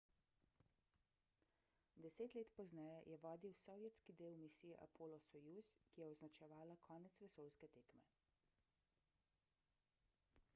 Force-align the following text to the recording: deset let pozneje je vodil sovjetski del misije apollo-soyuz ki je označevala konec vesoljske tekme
deset 2.03 2.31
let 2.37 2.49
pozneje 2.55 2.95
je 3.11 3.17
vodil 3.25 3.53
sovjetski 3.65 4.15
del 4.23 4.39
misije 4.39 4.79
apollo-soyuz 4.87 5.69
ki 5.91 6.03
je 6.03 6.09
označevala 6.15 6.79
konec 6.89 7.21
vesoljske 7.27 7.71
tekme 7.77 8.03